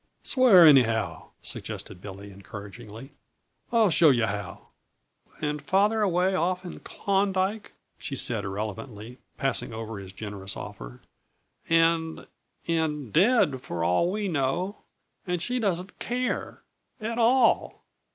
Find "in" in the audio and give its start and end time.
6.65-6.79